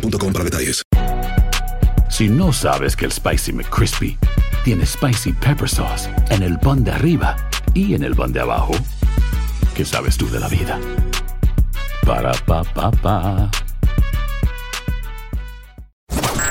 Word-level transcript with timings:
boostmobile.com 0.00 0.32
para 0.32 0.44
detalles. 0.44 0.82
Si 2.08 2.28
no 2.28 2.52
sabes 2.52 2.96
que 2.96 3.04
el 3.04 3.12
Spicy 3.12 3.52
McCrispy 3.52 4.18
tiene 4.64 4.86
Spicy 4.86 5.32
Pepper 5.32 5.68
Sauce 5.68 6.08
en 6.30 6.42
el 6.42 6.58
pan 6.58 6.84
de 6.84 6.92
arriba 6.92 7.36
y 7.74 7.94
en 7.94 8.02
el 8.04 8.14
pan 8.14 8.32
de 8.32 8.40
abajo, 8.40 8.72
¿qué 9.74 9.84
sabes 9.84 10.16
tú 10.16 10.28
de 10.30 10.40
la 10.40 10.48
vida? 10.48 10.78
Para, 12.04 12.32
pa, 12.32 12.62
pa, 12.62 12.90
pa. 12.90 13.50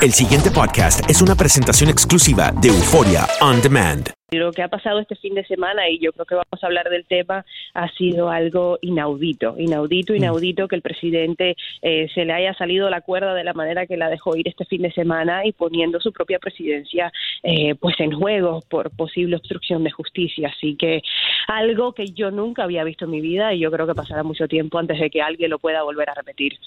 El 0.02 0.12
siguiente 0.12 0.50
podcast 0.50 1.00
es 1.08 1.22
una 1.22 1.34
presentación 1.34 1.88
exclusiva 1.90 2.52
de 2.52 2.68
Euforia 2.68 3.26
On 3.40 3.60
Demand. 3.62 4.15
Lo 4.32 4.50
que 4.50 4.60
ha 4.62 4.66
pasado 4.68 4.98
este 4.98 5.14
fin 5.14 5.34
de 5.34 5.44
semana, 5.46 5.88
y 5.88 6.00
yo 6.00 6.12
creo 6.12 6.26
que 6.26 6.34
vamos 6.34 6.60
a 6.60 6.66
hablar 6.66 6.90
del 6.90 7.04
tema, 7.06 7.44
ha 7.74 7.88
sido 7.92 8.28
algo 8.28 8.76
inaudito, 8.82 9.54
inaudito, 9.56 10.16
inaudito 10.16 10.66
que 10.66 10.74
el 10.74 10.82
presidente 10.82 11.54
eh, 11.80 12.08
se 12.12 12.24
le 12.24 12.32
haya 12.32 12.52
salido 12.54 12.90
la 12.90 13.02
cuerda 13.02 13.34
de 13.34 13.44
la 13.44 13.54
manera 13.54 13.86
que 13.86 13.96
la 13.96 14.10
dejó 14.10 14.36
ir 14.36 14.48
este 14.48 14.64
fin 14.64 14.82
de 14.82 14.90
semana 14.90 15.46
y 15.46 15.52
poniendo 15.52 16.00
su 16.00 16.12
propia 16.12 16.40
presidencia 16.40 17.12
eh, 17.44 17.76
pues 17.76 17.94
en 18.00 18.10
juego 18.10 18.64
por 18.68 18.90
posible 18.90 19.36
obstrucción 19.36 19.84
de 19.84 19.92
justicia. 19.92 20.52
Así 20.56 20.74
que 20.74 21.02
algo 21.46 21.92
que 21.94 22.06
yo 22.08 22.32
nunca 22.32 22.64
había 22.64 22.82
visto 22.82 23.04
en 23.04 23.12
mi 23.12 23.20
vida 23.20 23.54
y 23.54 23.60
yo 23.60 23.70
creo 23.70 23.86
que 23.86 23.94
pasará 23.94 24.24
mucho 24.24 24.48
tiempo 24.48 24.80
antes 24.80 24.98
de 24.98 25.08
que 25.08 25.22
alguien 25.22 25.50
lo 25.50 25.60
pueda 25.60 25.84
volver 25.84 26.10
a 26.10 26.14
repetir. 26.14 26.58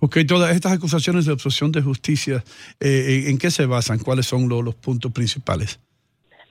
Ok, 0.00 0.16
todas 0.26 0.54
estas 0.56 0.72
acusaciones 0.72 1.26
de 1.26 1.32
obstrucción 1.32 1.70
de 1.72 1.82
justicia, 1.82 2.42
eh, 2.80 3.24
¿en 3.26 3.36
qué 3.36 3.50
se 3.50 3.66
basan? 3.66 3.98
¿Cuáles 3.98 4.24
son 4.24 4.48
lo- 4.48 4.62
los 4.62 4.74
puntos 4.76 5.12
principales? 5.12 5.78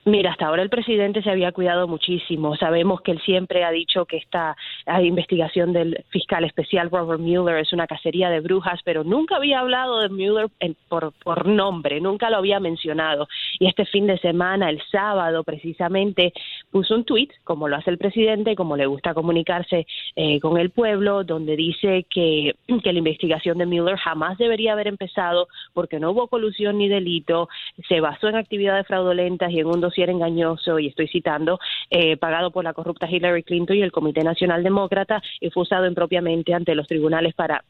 Mira, 0.08 0.30
hasta 0.30 0.46
ahora 0.46 0.62
el 0.62 0.70
presidente 0.70 1.20
se 1.20 1.30
había 1.30 1.50
cuidado 1.50 1.88
muchísimo. 1.88 2.54
Sabemos 2.54 3.00
que 3.00 3.10
él 3.10 3.20
siempre 3.22 3.64
ha 3.64 3.72
dicho 3.72 4.04
que 4.04 4.18
esta 4.18 4.56
investigación 5.02 5.72
del 5.72 6.04
fiscal 6.10 6.44
especial 6.44 6.92
Robert 6.92 7.20
Mueller 7.20 7.56
es 7.56 7.72
una 7.72 7.88
cacería 7.88 8.30
de 8.30 8.38
brujas, 8.38 8.78
pero 8.84 9.02
nunca 9.02 9.34
había 9.34 9.58
hablado 9.58 9.98
de 9.98 10.08
Mueller 10.08 10.46
por, 10.88 11.12
por 11.24 11.48
nombre, 11.48 12.00
nunca 12.00 12.30
lo 12.30 12.36
había 12.36 12.60
mencionado. 12.60 13.26
Y 13.58 13.66
este 13.66 13.84
fin 13.84 14.06
de 14.06 14.16
semana, 14.18 14.70
el 14.70 14.80
sábado 14.92 15.42
precisamente, 15.42 16.32
puso 16.76 16.94
un 16.94 17.04
tuit, 17.04 17.32
como 17.42 17.68
lo 17.68 17.76
hace 17.76 17.88
el 17.88 17.96
presidente, 17.96 18.54
como 18.54 18.76
le 18.76 18.84
gusta 18.84 19.14
comunicarse 19.14 19.86
eh, 20.14 20.38
con 20.40 20.58
el 20.58 20.68
pueblo, 20.68 21.24
donde 21.24 21.56
dice 21.56 22.04
que, 22.10 22.54
que 22.84 22.92
la 22.92 22.98
investigación 22.98 23.56
de 23.56 23.64
Mueller 23.64 23.96
jamás 23.96 24.36
debería 24.36 24.74
haber 24.74 24.86
empezado 24.86 25.48
porque 25.72 25.98
no 25.98 26.10
hubo 26.10 26.28
colusión 26.28 26.76
ni 26.76 26.86
delito, 26.86 27.48
se 27.88 28.02
basó 28.02 28.28
en 28.28 28.34
actividades 28.36 28.86
fraudulentas 28.86 29.50
y 29.52 29.60
en 29.60 29.68
un 29.68 29.80
dossier 29.80 30.10
engañoso, 30.10 30.78
y 30.78 30.88
estoy 30.88 31.08
citando, 31.08 31.58
eh, 31.88 32.18
pagado 32.18 32.50
por 32.50 32.62
la 32.62 32.74
corrupta 32.74 33.10
Hillary 33.10 33.42
Clinton 33.42 33.78
y 33.78 33.80
el 33.80 33.90
Comité 33.90 34.22
Nacional 34.22 34.62
Demócrata, 34.62 35.22
y 35.40 35.48
fue 35.48 35.62
usado 35.62 35.86
impropiamente 35.86 36.52
ante 36.52 36.74
los 36.74 36.86
tribunales 36.86 37.32
para 37.34 37.64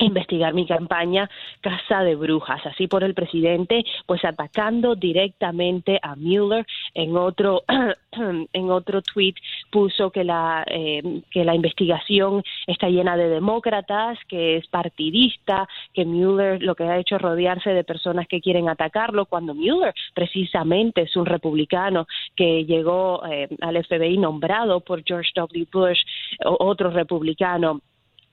investigar 0.00 0.54
mi 0.54 0.66
campaña 0.66 1.28
Casa 1.60 2.02
de 2.02 2.14
Brujas, 2.16 2.64
así 2.66 2.86
por 2.86 3.04
el 3.04 3.14
presidente, 3.14 3.84
pues 4.06 4.24
atacando 4.24 4.94
directamente 4.94 5.98
a 6.02 6.16
Mueller. 6.16 6.66
En 6.94 7.16
otro 7.16 7.64
en 8.52 8.70
otro 8.70 9.02
tweet 9.02 9.34
puso 9.70 10.10
que 10.10 10.24
la 10.24 10.64
eh, 10.66 11.22
que 11.30 11.44
la 11.44 11.54
investigación 11.54 12.42
está 12.66 12.88
llena 12.88 13.16
de 13.16 13.28
demócratas, 13.28 14.18
que 14.28 14.56
es 14.56 14.66
partidista, 14.68 15.68
que 15.92 16.04
Mueller 16.04 16.62
lo 16.62 16.74
que 16.74 16.84
ha 16.84 16.98
hecho 16.98 17.16
es 17.16 17.22
rodearse 17.22 17.70
de 17.70 17.84
personas 17.84 18.26
que 18.28 18.40
quieren 18.40 18.68
atacarlo, 18.68 19.26
cuando 19.26 19.54
Mueller 19.54 19.94
precisamente 20.14 21.02
es 21.02 21.16
un 21.16 21.26
republicano 21.26 22.06
que 22.34 22.64
llegó 22.64 23.24
eh, 23.26 23.48
al 23.60 23.82
FBI 23.84 24.18
nombrado 24.18 24.80
por 24.80 25.02
George 25.04 25.30
W. 25.34 25.66
Bush, 25.72 26.00
otro 26.44 26.90
republicano 26.90 27.80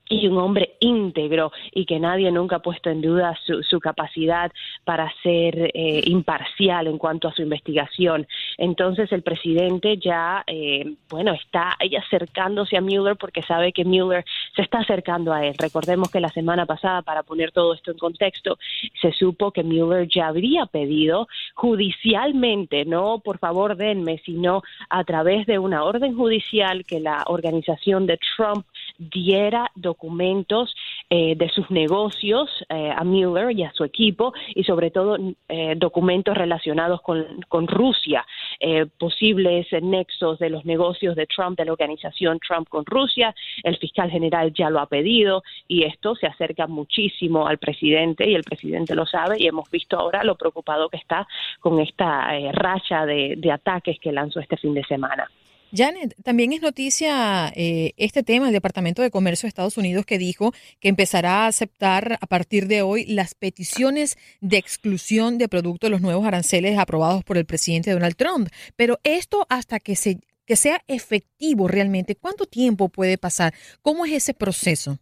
y 0.08 0.26
un 0.26 0.38
hombre 0.38 0.76
íntegro 0.80 1.52
y 1.72 1.84
que 1.84 1.98
nadie 1.98 2.30
nunca 2.30 2.56
ha 2.56 2.60
puesto 2.60 2.90
en 2.90 3.00
duda 3.00 3.38
su, 3.44 3.62
su 3.62 3.80
capacidad 3.80 4.50
para 4.84 5.12
ser 5.22 5.70
eh, 5.74 6.02
imparcial 6.04 6.86
en 6.86 6.98
cuanto 6.98 7.28
a 7.28 7.32
su 7.32 7.42
investigación. 7.42 8.26
Entonces 8.56 9.12
el 9.12 9.22
presidente 9.22 9.98
ya, 9.98 10.44
eh, 10.46 10.94
bueno, 11.10 11.32
está 11.32 11.76
acercándose 11.98 12.76
a 12.76 12.80
Mueller 12.80 13.16
porque 13.16 13.42
sabe 13.42 13.72
que 13.72 13.84
Mueller 13.84 14.24
se 14.54 14.62
está 14.62 14.78
acercando 14.78 15.32
a 15.32 15.44
él. 15.44 15.54
Recordemos 15.58 16.10
que 16.10 16.20
la 16.20 16.28
semana 16.30 16.66
pasada, 16.66 17.02
para 17.02 17.22
poner 17.22 17.52
todo 17.52 17.74
esto 17.74 17.90
en 17.90 17.98
contexto, 17.98 18.58
se 19.00 19.12
supo 19.12 19.50
que 19.50 19.62
Mueller 19.62 20.08
ya 20.08 20.28
habría 20.28 20.66
pedido 20.66 21.28
judicialmente, 21.54 22.84
no 22.84 23.20
por 23.20 23.38
favor 23.38 23.76
denme, 23.76 24.18
sino 24.24 24.62
a 24.88 25.04
través 25.04 25.46
de 25.46 25.58
una 25.58 25.84
orden 25.84 26.16
judicial 26.16 26.84
que 26.84 27.00
la 27.00 27.24
organización 27.26 28.06
de 28.06 28.18
Trump 28.36 28.64
diera 28.98 29.70
documentos 29.74 30.74
eh, 31.08 31.34
de 31.36 31.48
sus 31.48 31.70
negocios 31.70 32.50
eh, 32.68 32.92
a 32.94 33.04
Mueller 33.04 33.56
y 33.56 33.62
a 33.62 33.72
su 33.72 33.84
equipo 33.84 34.32
y 34.54 34.64
sobre 34.64 34.90
todo 34.90 35.16
eh, 35.48 35.74
documentos 35.76 36.36
relacionados 36.36 37.00
con, 37.00 37.66
Rusia, 37.68 38.26
eh, 38.60 38.86
posibles 38.98 39.66
nexos 39.82 40.38
de 40.38 40.50
los 40.50 40.64
negocios 40.64 41.14
de 41.16 41.26
Trump, 41.26 41.56
de 41.56 41.64
la 41.64 41.72
organización 41.72 42.38
Trump 42.40 42.68
con 42.68 42.84
Rusia. 42.84 43.34
El 43.62 43.76
fiscal 43.78 44.10
general 44.10 44.52
ya 44.52 44.68
lo 44.70 44.80
ha 44.80 44.86
pedido 44.86 45.42
y 45.68 45.84
esto 45.84 46.14
se 46.16 46.26
acerca 46.26 46.66
muchísimo 46.66 47.46
al 47.46 47.58
presidente 47.58 48.28
y 48.28 48.34
el 48.34 48.42
presidente 48.42 48.94
lo 48.94 49.06
sabe 49.06 49.36
y 49.38 49.46
hemos 49.46 49.70
visto 49.70 49.98
ahora 49.98 50.24
lo 50.24 50.36
preocupado 50.36 50.88
que 50.88 50.96
está 50.96 51.26
con 51.60 51.78
esta 51.80 52.36
eh, 52.36 52.50
racha 52.52 53.06
de 53.06 53.52
ataques 53.52 53.98
que 54.00 54.12
lanzó 54.12 54.40
este 54.40 54.56
fin 54.56 54.74
de 54.74 54.84
semana. 54.84 55.28
Janet, 55.72 56.14
también 56.22 56.52
es 56.52 56.62
noticia 56.62 57.52
eh, 57.54 57.92
este 57.96 58.22
tema, 58.22 58.46
el 58.46 58.52
Departamento 58.52 59.02
de 59.02 59.10
Comercio 59.10 59.46
de 59.46 59.48
Estados 59.48 59.76
Unidos 59.76 60.06
que 60.06 60.18
dijo 60.18 60.52
que 60.80 60.88
empezará 60.88 61.44
a 61.44 61.46
aceptar 61.48 62.18
a 62.20 62.26
partir 62.26 62.68
de 62.68 62.82
hoy 62.82 63.04
las 63.06 63.34
peticiones 63.34 64.16
de 64.40 64.56
exclusión 64.56 65.36
de 65.36 65.48
productos 65.48 65.88
de 65.88 65.92
los 65.92 66.00
nuevos 66.00 66.26
aranceles 66.26 66.78
aprobados 66.78 67.22
por 67.24 67.36
el 67.36 67.44
presidente 67.44 67.90
Donald 67.90 68.16
Trump. 68.16 68.48
Pero 68.76 68.98
esto 69.04 69.46
hasta 69.50 69.78
que, 69.78 69.94
se, 69.96 70.20
que 70.46 70.56
sea 70.56 70.82
efectivo 70.88 71.68
realmente, 71.68 72.16
¿cuánto 72.16 72.46
tiempo 72.46 72.88
puede 72.88 73.18
pasar? 73.18 73.52
¿Cómo 73.82 74.06
es 74.06 74.12
ese 74.12 74.34
proceso? 74.34 74.98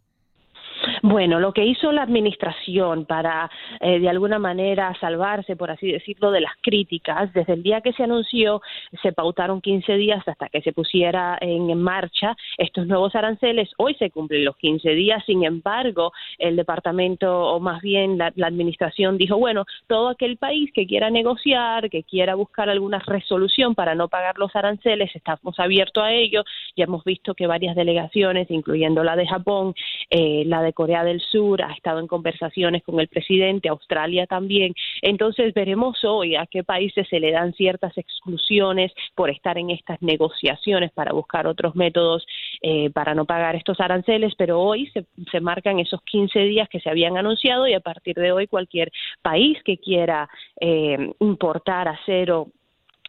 Bueno, 1.09 1.39
lo 1.39 1.53
que 1.53 1.65
hizo 1.65 1.93
la 1.93 2.01
administración 2.01 3.05
para, 3.05 3.49
eh, 3.79 3.97
de 3.97 4.09
alguna 4.09 4.39
manera, 4.39 4.93
salvarse, 4.99 5.55
por 5.55 5.71
así 5.71 5.89
decirlo, 5.89 6.31
de 6.31 6.41
las 6.41 6.51
críticas, 6.61 7.31
desde 7.31 7.53
el 7.53 7.63
día 7.63 7.79
que 7.79 7.93
se 7.93 8.03
anunció, 8.03 8.61
se 9.01 9.13
pautaron 9.13 9.61
15 9.61 9.95
días 9.95 10.21
hasta 10.27 10.49
que 10.49 10.61
se 10.61 10.73
pusiera 10.73 11.37
en, 11.39 11.73
marcha 11.81 12.35
estos 12.57 12.87
nuevos 12.87 13.15
aranceles. 13.15 13.69
Hoy 13.77 13.93
se 13.93 14.11
cumplen 14.11 14.43
los 14.43 14.57
15 14.57 14.89
días, 14.95 15.23
sin 15.25 15.45
embargo, 15.45 16.11
el 16.39 16.57
departamento, 16.57 17.53
o 17.53 17.61
más 17.61 17.81
bien 17.81 18.17
la, 18.17 18.33
la 18.35 18.47
administración, 18.47 19.17
dijo, 19.17 19.37
bueno, 19.37 19.63
todo 19.87 20.09
aquel 20.09 20.35
país 20.35 20.71
que 20.73 20.85
quiera 20.87 21.09
negociar, 21.09 21.89
que 21.89 22.03
quiera 22.03 22.35
buscar 22.35 22.69
alguna 22.69 22.99
resolución 22.99 23.75
para 23.75 23.95
no 23.95 24.09
pagar 24.09 24.37
los 24.37 24.53
aranceles, 24.57 25.15
estamos 25.15 25.57
abiertos 25.57 26.03
a 26.03 26.11
ello. 26.11 26.43
Ya 26.75 26.83
hemos 26.83 27.05
visto 27.05 27.33
que 27.33 27.47
varias 27.47 27.77
delegaciones, 27.77 28.51
incluyendo 28.51 29.05
la 29.05 29.15
de 29.15 29.25
Japón, 29.25 29.73
eh, 30.09 30.43
la 30.45 30.61
de 30.61 30.73
Corea 30.73 30.96
del 31.03 31.21
Sur, 31.21 31.63
ha 31.63 31.73
estado 31.73 31.99
en 31.99 32.07
conversaciones 32.07 32.83
con 32.83 32.99
el 32.99 33.07
presidente, 33.07 33.69
Australia 33.69 34.27
también. 34.27 34.73
Entonces 35.01 35.53
veremos 35.53 36.03
hoy 36.03 36.35
a 36.35 36.45
qué 36.45 36.63
países 36.63 37.07
se 37.09 37.19
le 37.19 37.31
dan 37.31 37.53
ciertas 37.53 37.97
exclusiones 37.97 38.91
por 39.15 39.29
estar 39.29 39.57
en 39.57 39.69
estas 39.69 40.01
negociaciones 40.01 40.91
para 40.91 41.13
buscar 41.13 41.47
otros 41.47 41.75
métodos 41.75 42.25
eh, 42.61 42.89
para 42.91 43.15
no 43.15 43.25
pagar 43.25 43.55
estos 43.55 43.79
aranceles, 43.79 44.33
pero 44.37 44.59
hoy 44.59 44.87
se, 44.87 45.05
se 45.31 45.39
marcan 45.39 45.79
esos 45.79 46.01
15 46.03 46.39
días 46.39 46.69
que 46.69 46.79
se 46.79 46.89
habían 46.89 47.17
anunciado 47.17 47.67
y 47.67 47.73
a 47.73 47.79
partir 47.79 48.15
de 48.15 48.31
hoy 48.31 48.47
cualquier 48.47 48.91
país 49.21 49.57
que 49.63 49.77
quiera 49.77 50.29
eh, 50.59 51.11
importar 51.19 51.87
acero 51.87 52.47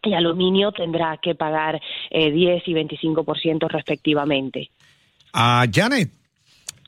y 0.03 0.13
aluminio 0.13 0.71
tendrá 0.71 1.17
que 1.17 1.35
pagar 1.35 1.79
eh, 2.09 2.31
10 2.31 2.67
y 2.67 2.73
25% 2.73 3.67
respectivamente. 3.69 4.69
Ah, 5.33 5.65
Janet, 5.71 6.09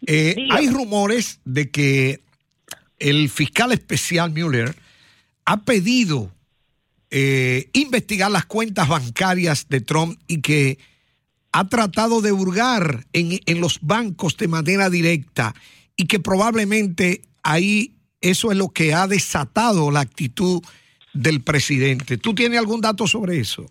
eh, 0.06 0.48
hay 0.50 0.69
rumores 0.69 1.39
de 1.45 1.69
que 1.69 2.21
el 3.00 3.30
fiscal 3.30 3.71
especial 3.71 4.31
Mueller 4.31 4.75
ha 5.45 5.62
pedido 5.62 6.31
eh, 7.09 7.69
investigar 7.74 8.31
las 8.31 8.45
cuentas 8.45 8.88
bancarias 8.88 9.68
de 9.69 9.81
Trump 9.81 10.19
y 10.27 10.42
que 10.42 10.80
ha 11.51 11.68
tratado 11.68 12.21
de 12.21 12.31
hurgar 12.31 13.06
en, 13.13 13.39
en 13.45 13.59
los 13.59 13.80
bancos 13.81 14.38
de 14.38 14.48
manera 14.48 14.89
directa 14.89 15.53
y 15.98 16.06
que 16.06 16.19
probablemente 16.19 17.21
ahí 17.44 17.95
eso 18.21 18.51
es 18.51 18.57
lo 18.57 18.69
que 18.69 18.94
ha 18.94 19.07
desatado 19.07 19.92
la 19.92 20.00
actitud 20.00 20.62
del 21.13 21.42
presidente. 21.42 22.18
¿Tú 22.18 22.33
tienes 22.33 22.59
algún 22.59 22.81
dato 22.81 23.07
sobre 23.07 23.39
eso? 23.39 23.65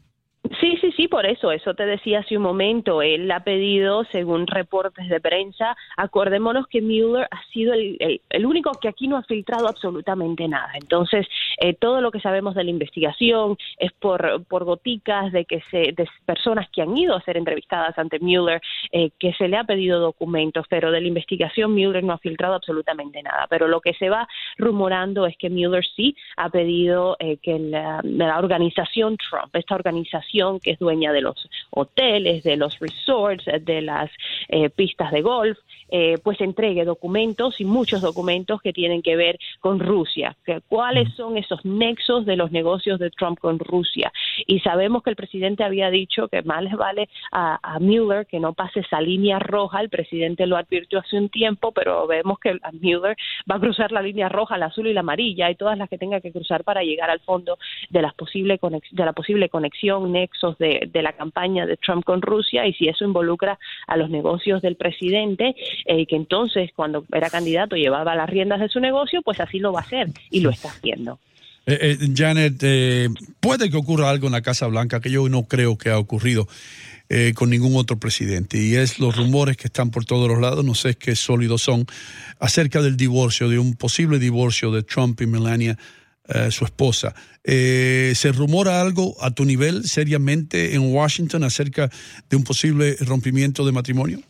Sí, 1.01 1.09
por 1.09 1.25
eso, 1.25 1.51
eso 1.51 1.73
te 1.73 1.87
decía 1.87 2.19
hace 2.19 2.37
un 2.37 2.43
momento. 2.43 3.01
Él 3.01 3.31
ha 3.31 3.43
pedido, 3.43 4.05
según 4.13 4.47
reportes 4.47 5.09
de 5.09 5.19
prensa, 5.19 5.75
acordémonos 5.97 6.67
que 6.67 6.83
Mueller 6.83 7.27
ha 7.31 7.43
sido 7.55 7.73
el, 7.73 8.21
el- 8.29 8.45
único 8.45 8.73
que 8.79 8.89
aquí 8.89 9.09
no 9.09 9.17
ha 9.17 9.23
filtrado 9.23 9.67
absolutamente 9.67 10.47
nada. 10.47 10.73
Entonces, 10.75 11.27
eh, 11.59 11.73
todo 11.73 12.03
lo 12.03 12.11
que 12.11 12.21
sabemos 12.21 12.55
de 12.55 12.65
la 12.65 12.71
investigación 12.71 13.57
es 13.79 13.93
por, 13.93 14.45
por 14.45 14.65
goticas 14.65 15.33
de 15.33 15.47
que 15.47 15.63
se, 15.71 15.93
de 15.97 16.07
personas 16.27 16.69
que 16.71 16.83
han 16.83 16.95
ido 16.95 17.17
a 17.17 17.23
ser 17.23 17.39
entrevistadas 17.39 17.97
ante 17.99 18.19
Mueller, 18.19 18.61
eh, 18.93 19.09
que 19.19 19.33
se 19.33 19.49
le 19.49 19.57
ha 19.57 19.65
pedido 19.65 20.01
documentos, 20.01 20.67
pero 20.69 20.91
de 20.91 21.01
la 21.01 21.09
investigación 21.09 21.73
Mueller 21.73 22.05
no 22.05 22.13
ha 22.13 22.19
filtrado 22.19 22.53
absolutamente 22.57 23.23
nada. 23.23 23.47
Pero 23.49 23.69
lo 23.69 23.81
que 23.81 23.95
se 23.95 24.11
va 24.11 24.29
rumorando 24.59 25.25
es 25.25 25.35
que 25.39 25.49
Mueller 25.49 25.87
sí 25.97 26.15
ha 26.37 26.51
pedido 26.51 27.17
eh, 27.21 27.39
que 27.39 27.59
la, 27.59 28.01
la 28.03 28.39
organización 28.39 29.17
Trump, 29.17 29.57
esta 29.57 29.77
organización 29.77 30.61
que 30.61 30.73
es 30.73 30.79
dueña 30.79 30.90
de 30.91 31.21
los 31.21 31.49
hoteles, 31.71 32.43
de 32.43 32.57
los 32.57 32.79
resorts, 32.79 33.45
de 33.63 33.81
las 33.81 34.11
eh, 34.49 34.71
pistas 34.71 35.13
de 35.13 35.23
golf, 35.23 35.59
eh, 35.89 36.19
pues 36.23 36.41
entregue 36.41 36.85
documentos 36.85 37.61
y 37.61 37.65
muchos 37.65 38.01
documentos 38.03 38.61
que 38.61 38.73
tienen 38.73 39.03
que 39.03 39.17
ver 39.17 39.39
con 39.61 39.79
Rusia. 39.79 40.37
¿Cuáles 40.69 41.13
son 41.15 41.37
esos 41.37 41.65
nexos 41.65 42.27
de 42.27 42.37
los 42.37 42.51
negocios 42.51 42.99
de 42.99 43.11
Trump 43.11 43.39
con 43.39 43.59
Rusia? 43.59 44.13
Y 44.47 44.61
sabemos 44.61 45.03
que 45.03 45.11
el 45.11 45.17
presidente 45.17 45.65
había 45.65 45.91
dicho 45.91 46.29
que 46.29 46.43
más 46.43 46.63
les 46.63 46.75
vale 46.75 47.09
a, 47.33 47.59
Mueller 47.81 48.27
que 48.27 48.41
no 48.41 48.53
pase 48.53 48.81
esa 48.81 49.01
línea 49.01 49.39
roja. 49.39 49.81
El 49.81 49.89
presidente 49.89 50.47
lo 50.47 50.57
advirtió 50.57 50.99
hace 50.99 51.17
un 51.17 51.29
tiempo, 51.29 51.73
pero 51.73 52.07
vemos 52.07 52.39
que 52.39 52.59
Mueller 52.73 53.17
va 53.51 53.57
a 53.57 53.61
cruzar 53.61 53.93
la 53.93 54.03
línea 54.03 54.29
roja, 54.29 54.59
la 54.59 54.67
azul 54.67 54.87
y 54.87 54.93
la 54.93 55.01
amarilla, 55.01 55.51
y 55.51 55.55
todas 55.55 55.79
las 55.79 55.89
que 55.89 55.99
tenga 55.99 56.21
que 56.21 56.33
cruzar 56.33 56.65
para 56.65 56.83
llegar 56.83 57.11
al 57.11 57.21
fondo 57.21 57.59
de, 57.89 58.03
las 58.03 58.15
de 58.15 59.05
la 59.05 59.13
posible 59.13 59.49
conexión, 59.49 60.13
nexos 60.13 60.59
de, 60.59 60.89
de 60.93 61.03
la 61.03 61.13
campaña 61.13 61.67
de 61.67 61.77
Trump 61.77 62.05
con 62.05 62.23
Rusia, 62.23 62.67
y 62.67 62.73
si 62.75 62.89
eso 62.89 63.05
involucra 63.05 63.59
a 63.87 63.97
los 63.97 64.11
negocios 64.11 64.63
del 64.63 64.77
presidente, 64.77 65.55
eh, 65.85 66.07
que 66.07 66.17
entonces 66.17 66.71
cuando 66.75 67.05
era 67.13 67.31
candidato 67.31 67.77
llevaba 67.77 68.15
las 68.15 68.29
riendas 68.29 68.61
de 68.61 68.69
su 68.69 68.81
negocio, 68.81 69.23
pues 69.23 69.41
así 69.41 69.59
lo 69.59 69.73
va 69.73 69.81
a 69.81 69.83
hacer 69.83 70.09
y 70.31 70.41
lo 70.41 70.51
está 70.51 70.69
haciendo. 70.69 71.19
Eh, 71.71 71.99
eh, 72.01 72.09
Janet, 72.15 72.59
eh, 72.63 73.09
puede 73.39 73.71
que 73.71 73.77
ocurra 73.77 74.11
algo 74.11 74.27
en 74.27 74.33
la 74.33 74.43
Casa 74.43 74.67
Blanca 74.67 75.01
que 75.01 75.11
yo 75.11 75.29
no 75.29 75.47
creo 75.47 75.79
que 75.79 75.91
ha 75.91 75.99
ocurrido 75.99 76.49
eh, 77.13 77.33
con 77.35 77.51
ningún 77.51 77.75
otro 77.75 77.99
presidente 77.99 78.57
y 78.57 78.77
es 78.77 79.01
los 79.01 79.17
rumores 79.17 79.57
que 79.57 79.67
están 79.67 79.91
por 79.91 80.05
todos 80.05 80.29
los 80.29 80.41
lados, 80.41 80.65
no 80.65 80.77
sé 80.77 80.95
qué 80.95 81.17
sólidos 81.17 81.61
son, 81.63 81.87
acerca 82.39 82.83
del 82.83 82.97
divorcio, 82.97 83.49
de 83.49 83.59
un 83.59 83.75
posible 83.75 84.21
divorcio 84.21 84.71
de 84.71 84.85
Trump 84.85 85.21
y 85.21 85.27
Melania, 85.27 85.77
eh, 86.29 86.53
su 86.53 86.65
esposa. 86.65 87.13
Eh, 87.43 88.13
¿Se 88.15 88.31
rumora 88.31 88.81
algo 88.81 89.17
a 89.21 89.33
tu 89.33 89.45
nivel 89.45 89.89
seriamente 89.89 90.77
en 90.77 90.83
Washington 90.83 91.43
acerca 91.43 91.91
de 92.29 92.37
un 92.37 92.45
posible 92.45 92.97
rompimiento 93.01 93.67
de 93.67 93.73
matrimonio? 93.73 94.21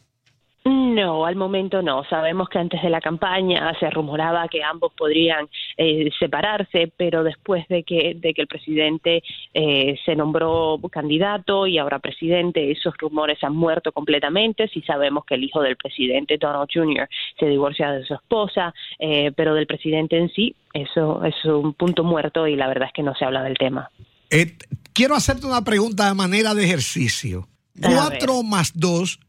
No, 0.95 1.25
al 1.25 1.37
momento 1.37 1.83
no. 1.83 2.05
Sabemos 2.05 2.49
que 2.49 2.59
antes 2.59 2.83
de 2.83 2.91
la 2.91 3.01
campaña 3.01 3.73
se 3.79 3.89
rumoraba 3.91 4.49
que 4.49 4.63
ambos 4.63 4.93
podrían 4.97 5.49
eh, 5.77 6.11
separarse, 6.19 6.93
pero 6.97 7.23
después 7.23 7.67
de 7.69 7.85
que, 7.85 8.15
de 8.17 8.35
que 8.35 8.43
el 8.43 8.49
presidente 8.49 9.23
eh, 9.55 9.97
se 10.05 10.17
nombró 10.17 10.81
candidato 10.91 11.67
y 11.67 11.79
ahora 11.79 11.99
presidente, 12.01 12.71
esos 12.71 12.95
rumores 12.99 13.39
han 13.43 13.55
muerto 13.55 13.93
completamente. 13.93 14.69
Sí 14.69 14.83
sabemos 14.83 15.25
que 15.25 15.35
el 15.37 15.45
hijo 15.45 15.61
del 15.63 15.77
presidente, 15.77 16.39
Donald 16.39 16.69
Jr., 16.73 17.09
se 17.39 17.47
divorcia 17.47 17.93
de 17.93 18.05
su 18.05 18.15
esposa, 18.15 18.75
eh, 18.99 19.31
pero 19.37 19.55
del 19.55 19.67
presidente 19.67 20.19
en 20.19 20.29
sí, 20.31 20.55
eso 20.73 21.25
es 21.25 21.45
un 21.45 21.75
punto 21.75 22.05
muerto 22.05 22.47
y 22.47 22.57
la 22.57 22.67
verdad 22.67 22.89
es 22.89 22.95
que 22.95 23.03
no 23.03 23.15
se 23.15 23.25
habla 23.25 23.43
del 23.43 23.57
tema. 23.57 23.91
Eh, 24.31 24.57
quiero 24.93 25.15
hacerte 25.15 25.47
una 25.47 25.63
pregunta 25.63 26.09
de 26.09 26.15
manera 26.15 26.55
de 26.55 26.65
ejercicio. 26.65 27.49
Cuatro 27.81 28.43
más 28.43 28.73
dos, 28.75 29.21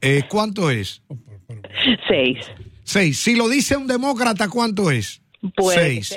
eh, 0.00 0.22
¿cuánto 0.28 0.70
es? 0.70 1.02
Seis. 2.08 2.38
Seis. 2.84 3.18
Si 3.18 3.34
lo 3.34 3.48
dice 3.48 3.76
un 3.76 3.86
demócrata, 3.86 4.48
¿cuánto 4.48 4.90
es? 4.90 5.20
Seis. 5.74 6.14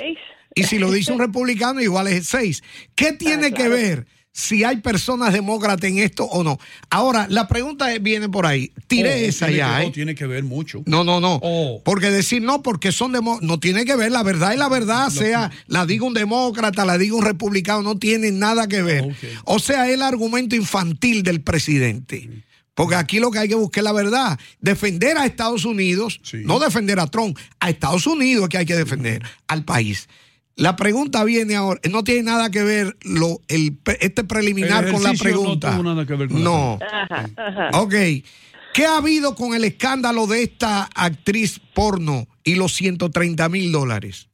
Y 0.54 0.64
si 0.64 0.78
lo 0.78 0.90
dice 0.90 1.12
un 1.12 1.18
republicano, 1.20 1.80
igual 1.80 2.08
es 2.08 2.26
seis. 2.26 2.62
¿Qué 2.94 3.12
tiene 3.12 3.52
que 3.52 3.68
ver 3.68 4.06
si 4.32 4.62
hay 4.64 4.76
personas 4.78 5.32
demócratas 5.32 5.88
en 5.90 5.98
esto 5.98 6.24
o 6.24 6.42
no? 6.42 6.58
Ahora, 6.88 7.26
la 7.28 7.46
pregunta 7.46 7.86
viene 8.00 8.28
por 8.28 8.46
ahí. 8.46 8.72
Tiré 8.88 9.12
Oh, 9.24 9.28
esa 9.28 9.46
tiene 9.46 9.58
ya, 9.58 9.78
que- 9.78 9.82
¿eh? 9.84 9.86
oh, 9.88 9.92
tiene 9.92 10.14
que 10.14 10.26
ver 10.26 10.42
mucho. 10.44 10.82
No, 10.86 11.04
no, 11.04 11.20
no. 11.20 11.38
Oh. 11.42 11.82
Porque 11.84 12.10
decir 12.10 12.42
no, 12.42 12.62
porque 12.62 12.90
son 12.92 13.12
demócratas, 13.12 13.46
no 13.48 13.60
tiene 13.60 13.84
que 13.84 13.94
ver. 13.96 14.10
La 14.10 14.22
verdad 14.22 14.52
y 14.54 14.56
la 14.56 14.68
verdad, 14.68 15.08
sea 15.10 15.50
la 15.66 15.86
diga 15.86 16.04
un 16.06 16.14
demócrata, 16.14 16.84
la 16.84 16.98
diga 16.98 17.14
un 17.14 17.24
republicano, 17.24 17.82
no 17.82 17.98
tiene 17.98 18.30
nada 18.32 18.66
que 18.66 18.82
ver. 18.82 19.14
O 19.44 19.58
sea, 19.60 19.86
es 19.88 19.94
el 19.94 20.02
argumento 20.02 20.56
infantil 20.56 21.22
del 21.22 21.42
presidente. 21.42 22.28
Porque 22.80 22.94
aquí 22.94 23.20
lo 23.20 23.30
que 23.30 23.38
hay 23.38 23.46
que 23.46 23.56
buscar 23.56 23.82
es 23.82 23.84
la 23.84 23.92
verdad. 23.92 24.38
Defender 24.58 25.18
a 25.18 25.26
Estados 25.26 25.66
Unidos, 25.66 26.18
no 26.32 26.58
defender 26.58 26.98
a 26.98 27.06
Trump, 27.08 27.36
a 27.58 27.68
Estados 27.68 28.06
Unidos 28.06 28.44
es 28.44 28.48
que 28.48 28.56
hay 28.56 28.64
que 28.64 28.74
defender, 28.74 29.22
al 29.48 29.66
país. 29.66 30.08
La 30.56 30.76
pregunta 30.76 31.22
viene 31.24 31.56
ahora, 31.56 31.78
no 31.90 32.04
tiene 32.04 32.22
nada 32.22 32.50
que 32.50 32.62
ver 32.62 32.96
lo, 33.02 33.42
el, 33.48 33.76
este 34.00 34.24
preliminar 34.24 34.86
El 34.86 34.94
con 34.94 35.02
la 35.02 35.12
no 35.12 35.18
pregunta. 35.18 35.72
tuvo 35.72 35.82
nada 35.82 36.06
que 36.06 36.14
ver 36.14 36.28
con 36.28 36.38
la 36.38 36.42
No. 36.42 36.78
Ajá, 36.90 37.28
ajá. 37.36 37.68
Ok. 37.78 37.94
¿Qué 38.72 38.86
ha 38.86 38.96
habido 38.96 39.34
con 39.34 39.52
el 39.52 39.64
escándalo 39.64 40.26
de 40.26 40.42
esta 40.44 40.88
actriz 40.94 41.60
porno 41.74 42.28
y 42.44 42.54
los 42.54 42.72
130 42.72 43.46
mil 43.50 43.72
dólares? 43.72 44.30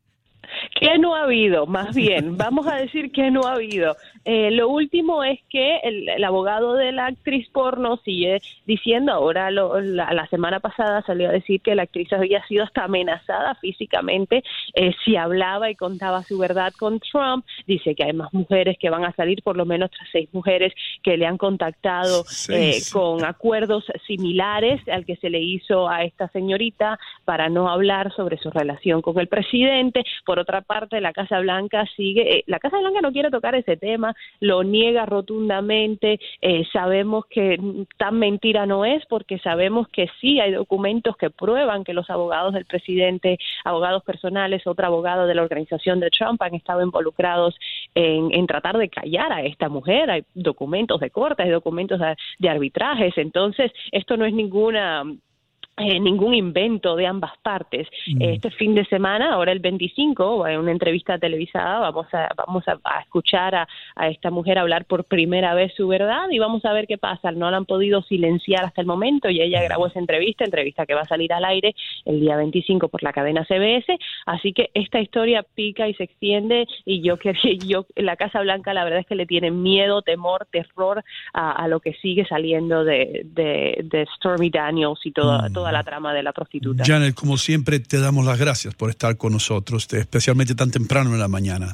¿Qué 0.79 1.01
no 1.01 1.17
ha 1.17 1.25
habido? 1.25 1.67
Más 1.67 1.97
bien, 1.97 2.37
vamos 2.37 2.69
a 2.69 2.77
decir 2.77 3.11
que 3.11 3.29
no 3.33 3.45
ha 3.45 3.55
habido. 3.55 3.97
Eh, 4.29 4.51
lo 4.51 4.69
último 4.69 5.23
es 5.23 5.39
que 5.49 5.77
el, 5.85 6.09
el 6.09 6.25
abogado 6.25 6.75
de 6.75 6.91
la 6.91 7.07
actriz 7.07 7.49
porno 7.51 7.97
sigue 8.05 8.41
diciendo, 8.67 9.13
ahora 9.13 9.53
lo- 9.53 9.81
la, 9.81 10.13
la 10.13 10.27
semana 10.27 10.59
pasada 10.59 11.03
salió 11.07 11.29
a 11.29 11.33
decir 11.33 11.61
que 11.61 11.77
la 11.77 11.83
actriz 11.85 12.13
había 12.13 12.45
sido 12.49 12.65
hasta 12.65 12.83
amenazada 12.83 13.55
físicamente 13.55 14.43
eh, 14.75 14.93
si 15.05 15.15
hablaba 15.15 15.71
y 15.71 15.77
contaba 15.77 16.25
su 16.25 16.39
verdad 16.39 16.73
con 16.77 16.99
Trump. 16.99 17.45
Dice 17.69 17.95
que 17.95 18.03
hay 18.03 18.13
más 18.15 18.35
mujeres 18.35 18.77
que 18.81 18.91
van 18.91 19.05
a 19.05 19.13
salir, 19.13 19.45
por 19.45 19.57
lo 19.57 19.65
menos 19.65 19.87
otras 19.87 20.09
seis 20.11 20.29
mujeres 20.33 20.73
que 21.05 21.17
le 21.17 21.25
han 21.25 21.39
contactado 21.39 22.25
eh, 22.49 22.81
con 22.93 23.25
acuerdos 23.25 23.85
similares 24.09 24.81
al 24.89 25.07
que 25.07 25.15
se 25.17 25.31
le 25.31 25.39
hizo 25.41 25.89
a 25.89 26.03
esta 26.03 26.27
señorita 26.31 26.99
para 27.25 27.49
no 27.49 27.69
hablar 27.71 28.13
sobre 28.17 28.39
su 28.39 28.51
relación 28.51 29.03
con 29.03 29.21
el 29.21 29.29
presidente. 29.29 30.03
Por 30.25 30.41
otra 30.41 30.63
parte, 30.63 31.01
la 31.01 31.13
Casa 31.13 31.39
Blanca 31.39 31.87
sigue, 31.97 32.39
eh, 32.39 32.45
la 32.49 32.59
Casa 32.59 32.79
Blanca 32.81 33.01
no 33.03 33.13
quiere 33.13 33.31
tocar 33.31 33.55
ese 33.55 33.77
tema, 33.77 34.16
lo 34.41 34.63
niega 34.63 35.07
rotundamente. 35.07 36.21
Eh, 36.41 36.65
sabemos 36.73 37.27
que 37.27 37.59
tan 37.97 38.19
mentira 38.19 38.67
no 38.67 38.85
es 38.85 39.05
porque 39.07 39.39
sabemos 39.39 39.89
que 39.89 40.09
sí 40.21 40.41
hay 40.41 40.53
documentos 40.53 41.17
que 41.17 41.31
prueban 41.31 41.85
que 41.85 41.95
los 41.95 42.11
abogados 42.11 42.55
del 42.55 42.65
presidente, 42.65 43.39
abogados 43.65 44.03
personales, 44.05 44.67
otro 44.67 44.87
abogado 44.87 45.27
de 45.27 45.35
la 45.35 45.43
organización 45.43 46.01
de 46.01 46.11
Trump 46.11 46.41
han 46.43 46.55
estado 46.55 46.83
involucrados 46.83 47.55
en, 47.95 48.33
en 48.33 48.47
tratar 48.47 48.77
de 48.79 48.89
callar 48.89 49.33
a 49.33 49.43
esta 49.43 49.69
mujer. 49.69 50.11
Hay 50.11 50.25
documentos 50.35 51.01
de 51.01 51.11
corte, 51.11 51.43
hay 51.43 51.51
documentos 51.51 51.99
de, 51.99 52.17
de 52.39 52.49
arbitrajes. 52.49 53.17
Entonces, 53.19 53.73
esto 53.93 54.17
no 54.17 54.25
es 54.25 54.33
ninguna 54.33 55.05
eh, 55.79 56.01
ningún 56.01 56.35
invento 56.35 56.97
de 56.97 57.07
ambas 57.07 57.33
partes. 57.43 57.87
Mm. 58.07 58.23
Este 58.23 58.51
fin 58.51 58.75
de 58.75 58.85
semana, 58.87 59.35
ahora 59.35 59.53
el 59.53 59.59
25, 59.59 60.47
en 60.47 60.59
una 60.61 60.73
entrevista 60.73 61.19
televisada, 61.19 61.81
vamos 61.81 62.07
a, 62.15 62.29
vamos 62.35 62.67
a, 62.67 62.79
a 62.83 63.01
escuchar 63.01 63.55
a, 63.55 63.69
a 63.95 64.09
esta 64.09 64.31
mujer 64.31 64.59
hablar 64.59 64.87
por 64.87 65.05
primera 65.05 65.55
vez 65.55 65.75
su 65.77 65.87
verdad 65.87 66.31
y 66.31 66.39
vamos 66.39 66.65
a 66.65 66.73
ver 66.73 66.87
qué 66.87 66.99
pasa. 66.99 67.31
No 67.31 67.51
la 67.51 67.59
han 67.59 67.67
podido 67.67 68.03
silenciar 68.03 68.65
hasta 68.65 68.81
el 68.81 68.87
momento 68.87 69.29
y 69.29 69.43
ella 69.43 69.63
grabó 69.63 69.87
esa 69.87 69.99
entrevista, 69.99 70.45
entrevista 70.45 70.87
que 70.87 70.95
va 70.95 71.03
a 71.03 71.07
salir 71.09 71.33
al 71.33 71.45
aire 71.45 71.75
el 72.05 72.21
día 72.21 72.37
25 72.37 72.89
por 72.89 73.03
la 73.03 73.13
cadena 73.13 73.45
CBS. 73.45 73.99
Así 74.25 74.53
que 74.53 74.71
esta 74.75 75.01
historia 75.01 75.45
pica 75.55 75.89
y 75.89 75.95
se 75.95 76.05
extiende 76.05 76.67
y 76.85 77.03
yo 77.03 77.17
yo 77.67 77.87
la 77.97 78.17
Casa 78.17 78.41
Blanca 78.41 78.73
la 78.73 78.85
verdad 78.85 79.01
es 79.01 79.07
que 79.07 79.15
le 79.15 79.27
tiene 79.27 79.51
miedo, 79.51 80.03
temor, 80.03 80.47
terror 80.51 81.05
a, 81.33 81.53
a 81.53 81.69
lo 81.69 81.81
que 81.81 81.93
sigue 81.95 82.27
saliendo 82.27 82.85
de, 82.85 83.23
de, 83.25 83.81
de 83.85 84.07
Stormy 84.17 84.51
Daniels 84.51 85.05
y 85.05 85.13
toda, 85.13 85.51
toda 85.53 85.66
la 85.73 85.83
trama 85.83 86.13
de 86.13 86.23
la 86.23 86.33
prostituta. 86.33 86.85
Janet, 86.87 87.15
como 87.15 87.37
siempre, 87.39 87.81
te 87.81 87.99
damos 87.99 88.25
las 88.25 88.39
gracias 88.39 88.75
por 88.75 88.91
estar 88.91 89.17
con 89.17 89.33
nosotros, 89.33 89.87
especialmente 89.93 90.55
tan 90.55 90.71
temprano 90.71 91.13
en 91.13 91.21
la 91.21 91.29
mañana. 91.29 91.73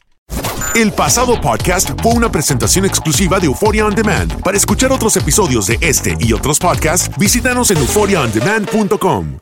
El 0.75 0.93
pasado 0.93 1.39
podcast 1.39 1.91
fue 2.01 2.13
una 2.13 2.33
presentación 2.33 2.87
exclusiva 2.87 3.39
de 3.39 3.47
Euphoria 3.47 3.85
On 3.85 3.95
Demand. 3.95 4.41
Para 4.43 4.57
escuchar 4.57 4.91
otros 4.91 5.17
episodios 5.17 5.67
de 5.67 5.77
este 5.83 6.17
y 6.19 6.33
otros 6.33 6.59
podcasts, 6.59 7.11
visítanos 7.19 7.71
en 7.71 7.79
euphoriaondemand.com. 7.79 9.42